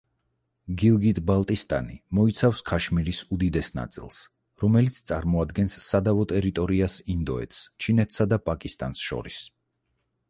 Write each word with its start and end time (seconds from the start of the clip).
გილგიტ-ბალტისტანი 0.83 1.97
მოიცავს 2.19 2.63
ქაშმირის 2.69 3.19
უდიდეს 3.37 3.69
ნაწილს, 3.81 4.23
რომელიც 4.65 4.97
წარმოადგენს 5.11 5.77
სადავო 5.91 6.27
ტერიტორიას 6.35 6.99
ინდოეთს, 7.17 7.63
ჩინეთსა 7.85 8.31
და 8.33 8.45
პაკისტანს 8.49 9.09
შორის. 9.11 9.43